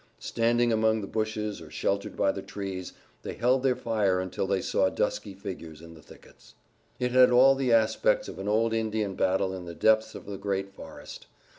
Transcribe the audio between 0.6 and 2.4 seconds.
among the bushes or sheltered by